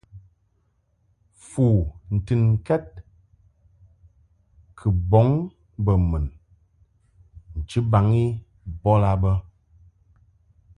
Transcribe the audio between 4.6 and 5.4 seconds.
kɨ bɔŋ